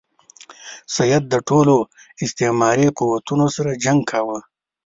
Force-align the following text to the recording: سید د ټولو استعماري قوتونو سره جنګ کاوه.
سید 0.95 1.23
د 1.29 1.35
ټولو 1.49 1.75
استعماري 2.23 2.87
قوتونو 2.97 3.45
سره 3.55 3.79
جنګ 3.83 3.99
کاوه. 4.11 4.39